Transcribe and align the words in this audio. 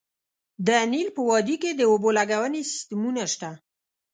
د 0.67 0.69
نیل 0.91 1.07
په 1.15 1.21
وادۍ 1.29 1.55
کې 1.61 1.71
د 1.75 1.81
اوبو 1.91 2.09
لګونې 2.17 2.61
سیستمونه 2.71 3.23
شته 3.33 3.49